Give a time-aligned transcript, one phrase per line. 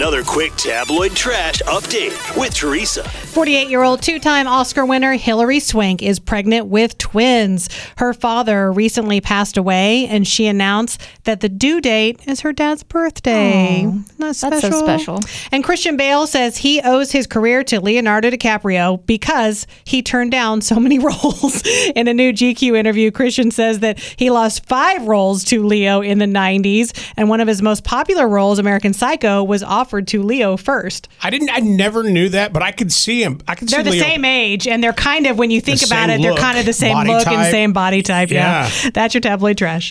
[0.00, 3.06] another quick tabloid trash update with Teresa.
[3.06, 7.68] 48 year old two time Oscar winner Hilary Swank is pregnant with twins.
[7.98, 12.82] Her father recently passed away, and she announced that the due date is her dad's
[12.82, 13.84] birthday.
[13.84, 15.20] Aw, Not that's so special.
[15.52, 20.62] And Christian Bale says he owes his career to Leonardo DiCaprio because he turned down
[20.62, 21.62] so many roles.
[21.94, 26.18] In a new GQ interview, Christian says that he lost five roles to Leo in
[26.18, 30.56] the 90s, and one of his most popular roles, American Psycho, was offered to Leo
[30.56, 31.08] first.
[31.22, 31.50] I didn't.
[31.50, 33.40] I never knew that, but I could see him.
[33.48, 34.02] I could They're see the Leo.
[34.02, 36.66] same age, and they're kind of, when you think The about it, they're kind of
[36.66, 38.30] the same look and same body type.
[38.30, 38.70] Yeah.
[38.84, 38.90] Yeah.
[38.94, 39.88] That's your tabloid trash.